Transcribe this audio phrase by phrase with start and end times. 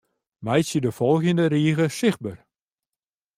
[0.45, 2.37] Meitsje de folgjende rige sichtber.